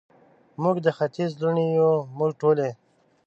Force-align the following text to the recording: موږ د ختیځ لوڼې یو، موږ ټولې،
موږ 0.61 0.75
د 0.85 0.87
ختیځ 0.97 1.31
لوڼې 1.41 1.65
یو، 1.77 1.91
موږ 2.17 2.31
ټولې، 2.41 2.69